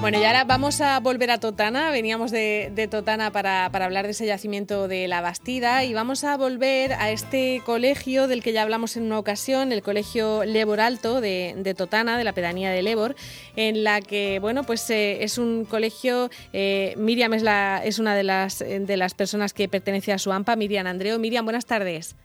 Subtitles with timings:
[0.00, 1.90] Bueno, y ahora vamos a volver a Totana.
[1.90, 6.94] Veníamos de, Totana para, hablar de ese yacimiento de la Bastida y vamos a volver
[6.94, 11.74] a este colegio del que ya hablamos en una ocasión, el Colegio Lebor Alto de,
[11.76, 13.14] Totana, de la pedanía de Lebor,
[13.56, 18.14] en la que, bueno, pues eh, es un colegio, eh, Miriam es, la, es una
[18.14, 21.18] de las, de las personas que pertenece a su AMPA, Miriam Andreo.
[21.18, 22.16] Miriam, buenas tardes.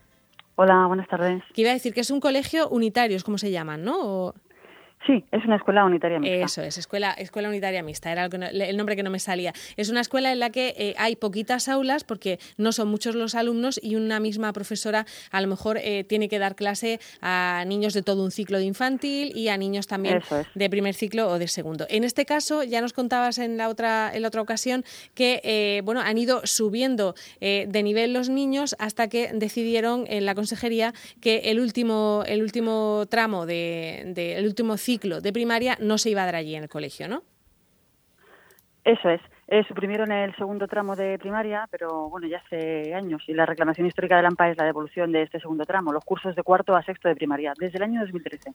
[0.56, 1.44] Hola, buenas tardes.
[1.54, 4.34] Que iba a decir que es un colegio unitario, es como se llaman, ¿no?
[5.06, 6.46] Sí, es una escuela unitaria mixta.
[6.46, 9.54] Eso es, escuela, escuela unitaria mixta, era el nombre que no me salía.
[9.78, 13.36] Es una escuela en la que eh, hay poquitas aulas porque no son muchos los
[13.36, 17.94] alumnos y una misma profesora a lo mejor eh, tiene que dar clase a niños
[17.94, 20.22] de todo un ciclo de infantil y a niños también
[20.56, 21.86] de primer ciclo o de segundo.
[21.90, 25.82] En este caso, ya nos contabas en la otra, en la otra ocasión que eh,
[25.84, 31.52] bueno, han ido subiendo de nivel los niños hasta que decidieron en la consejería que
[31.52, 36.24] el último, el último tramo de, de el último ciclo de primaria no se iba
[36.24, 37.24] a dar allí en el colegio, ¿no?
[38.84, 39.22] Eso es.
[39.48, 43.24] Eh, suprimieron el segundo tramo de primaria, pero bueno, ya hace años.
[43.28, 46.36] Y la reclamación histórica del AMPA es la devolución de este segundo tramo, los cursos
[46.36, 48.52] de cuarto a sexto de primaria, desde el año 2013,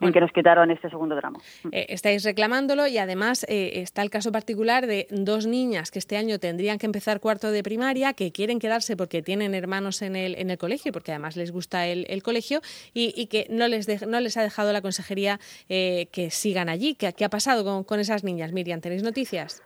[0.00, 1.40] en que nos quitaron este segundo tramo.
[1.72, 6.16] Eh, estáis reclamándolo y además eh, está el caso particular de dos niñas que este
[6.16, 10.36] año tendrían que empezar cuarto de primaria, que quieren quedarse porque tienen hermanos en el,
[10.38, 12.60] en el colegio, porque además les gusta el, colegio,
[12.94, 15.38] y, que no les, no les ha dejado la consejería
[15.68, 16.94] que sigan allí.
[16.94, 18.80] ¿Qué, qué ha pasado con, con esas niñas, Miriam?
[18.80, 19.62] ¿Tenéis noticias?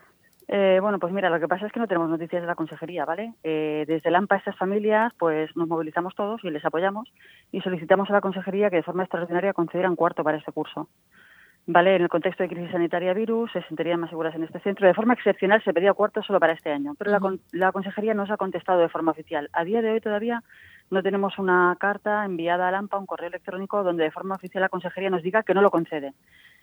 [0.47, 3.05] Eh, bueno, pues mira, lo que pasa es que no tenemos noticias de la consejería,
[3.05, 3.33] ¿vale?
[3.43, 7.11] Eh, desde el AMPA, estas familias, pues nos movilizamos todos y les apoyamos
[7.51, 10.89] y solicitamos a la consejería que de forma extraordinaria concedieran cuarto para este curso.
[11.67, 11.97] ¿Vale?
[11.97, 14.87] En el contexto de crisis sanitaria virus, se sentirían más seguras en este centro.
[14.87, 17.21] De forma excepcional se pedía cuarto solo para este año, pero la,
[17.53, 19.49] la consejería no se ha contestado de forma oficial.
[19.55, 20.43] A día de hoy todavía
[20.91, 24.69] no tenemos una carta enviada al AMPA, un correo electrónico, donde de forma oficial la
[24.69, 26.13] consejería nos diga que no lo concede.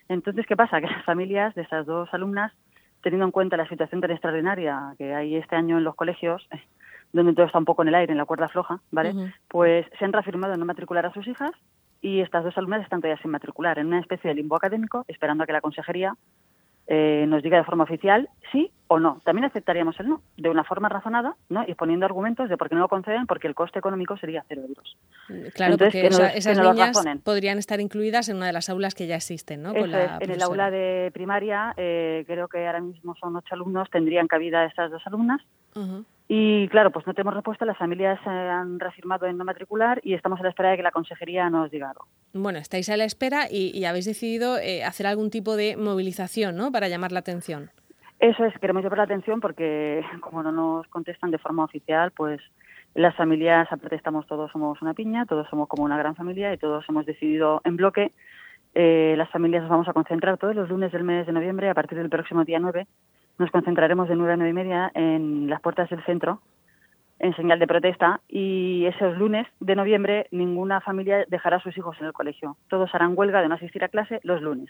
[0.08, 0.80] Entonces, ¿qué pasa?
[0.80, 2.54] Que las familias de estas dos alumnas
[3.02, 6.48] teniendo en cuenta la situación tan extraordinaria que hay este año en los colegios,
[7.14, 9.14] donde todo está un poco en el aire, en la cuerda floja, ¿vale?
[9.48, 11.52] Pues se han reafirmado en no matricular a sus hijas
[12.02, 15.44] y estas dos alumnas están todavía sin matricular, en una especie de limbo académico, esperando
[15.44, 16.16] a que la consejería
[16.94, 19.22] eh, nos diga de forma oficial sí o no.
[19.24, 21.64] También aceptaríamos el no, de una forma razonada, ¿no?
[21.66, 24.64] y poniendo argumentos de por qué no lo conceden, porque el coste económico sería cero
[24.68, 24.98] euros.
[25.54, 29.64] Claro, porque esas niñas podrían estar incluidas en una de las aulas que ya existen,
[29.64, 29.74] ¿no?
[29.74, 34.66] en el aula de primaria, eh, creo que ahora mismo son ocho alumnos, tendrían cabida
[34.66, 35.40] estas dos alumnas.
[36.34, 40.40] Y claro, pues no tenemos respuesta, las familias han reafirmado en no matricular y estamos
[40.40, 42.08] a la espera de que la consejería nos diga algo.
[42.32, 46.72] Bueno, estáis a la espera y, habéis decidido eh, hacer algún tipo de movilización, ¿no?
[46.72, 47.70] Para llamar la atención.
[48.22, 52.40] Eso es, queremos llamar la atención porque como no nos contestan de forma oficial, pues
[52.96, 56.58] las familias, aparte estamos todos somos una piña, todos somos como una gran familia y
[56.58, 58.10] todos hemos decidido en bloque.
[58.74, 61.74] Eh, las familias nos vamos a concentrar todos los lunes del mes de noviembre a
[61.74, 62.88] partir del próximo día 9
[63.42, 66.42] nos concentraremos de nueve a nueve y media en las puertas del centro
[67.20, 71.96] en señal de protesta y esos lunes de noviembre ninguna familia dejará a sus hijos
[72.00, 72.58] en el colegio.
[72.68, 74.70] Todos harán huelga de no asistir a clase los lunes.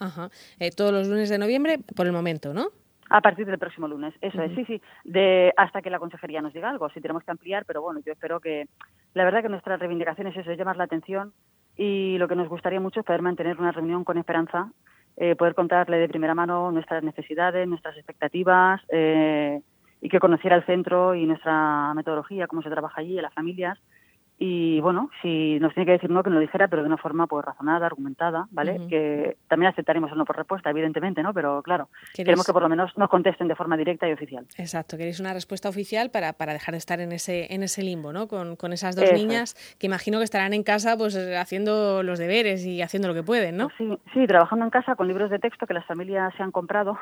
[0.00, 0.28] Ajá.
[0.58, 2.66] Eh, todos los lunes de noviembre por el momento, ¿no?
[3.10, 6.54] A partir del próximo lunes, eso es, sí, sí, de, hasta que la consejería nos
[6.54, 8.66] diga algo, si tenemos que ampliar, pero bueno, yo espero que,
[9.12, 11.32] la verdad que nuestra reivindicación es eso, es llamar la atención
[11.76, 14.72] y lo que nos gustaría mucho es poder mantener una reunión con esperanza
[15.16, 19.60] eh, poder contarle de primera mano nuestras necesidades, nuestras expectativas eh,
[20.00, 23.78] y que conociera el centro y nuestra metodología, cómo se trabaja allí, a las familias
[24.36, 26.96] y bueno, si nos tiene que decir no, que nos lo dijera, pero de una
[26.96, 28.80] forma pues razonada, argumentada, ¿vale?
[28.88, 31.32] Que también aceptaremos el no por respuesta, evidentemente, ¿no?
[31.32, 34.44] Pero claro, queremos que por lo menos nos contesten de forma directa y oficial.
[34.58, 38.12] Exacto, queréis una respuesta oficial para, para dejar de estar en ese, en ese limbo,
[38.12, 38.26] ¿no?
[38.26, 42.66] Con, con esas dos niñas que imagino que estarán en casa pues haciendo los deberes
[42.66, 43.68] y haciendo lo que pueden, ¿no?
[43.78, 46.98] Sí, sí, trabajando en casa con libros de texto que las familias se han comprado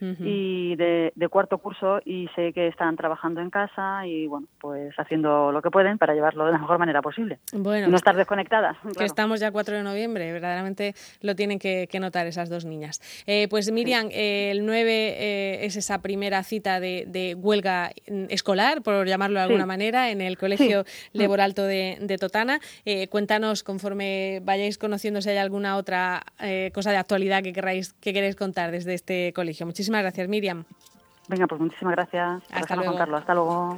[0.00, 5.52] y de, cuarto curso y sé que están trabajando en casa y bueno, pues haciendo
[5.52, 7.38] lo que pueden para llevarlo de la mejor manera posible.
[7.52, 8.76] Bueno, no estar desconectadas.
[8.96, 13.00] Que estamos ya 4 de noviembre, verdaderamente lo tienen que, notar esas dos niñas.
[13.26, 17.90] Eh, pues Miriam, el 9 eh, es esa primera cita de, huelga
[18.28, 21.26] escolar, por llamarlo de alguna manera, en el Colegio sí.
[21.36, 22.60] Alto de, Totana.
[22.84, 26.22] Eh, cuéntanos, conforme vayáis conociendo, si hay alguna otra
[26.72, 29.66] cosa de actualidad que queráis que queréis contar desde este colegio.
[29.66, 30.64] Muchísimas gracias, Miriam.
[31.28, 32.42] Venga, pues muchísimas gracias.
[32.52, 32.98] Hasta luego.
[33.16, 33.74] Hasta luego.